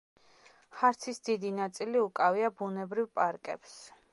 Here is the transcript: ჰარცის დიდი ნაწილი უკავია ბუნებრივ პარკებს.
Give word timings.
ჰარცის 0.79 1.21
დიდი 1.29 1.51
ნაწილი 1.59 2.01
უკავია 2.07 2.51
ბუნებრივ 2.63 3.11
პარკებს. 3.21 3.79